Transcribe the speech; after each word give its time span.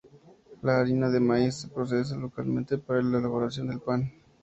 La 0.63 0.79
harina 0.79 1.11
de 1.11 1.19
maíz 1.19 1.57
se 1.61 1.67
procesa 1.67 2.15
localmente 2.15 2.75
para 2.79 3.03
la 3.03 3.19
elaboración 3.19 3.67
de 3.67 3.77
pan. 3.77 4.11